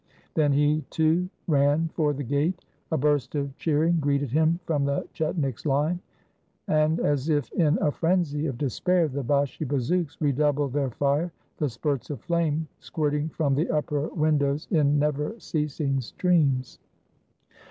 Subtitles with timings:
[0.33, 2.65] Then he, too, ran for the gate.
[2.91, 5.99] A burst of cheering greeted him from the chetniks' line,
[6.67, 11.69] and, as if in a frenzy of despair, the Bashi bazouks redoubled their fire, the
[11.69, 16.79] spurts of flame squirting from the upper win dows in never ceasing streams.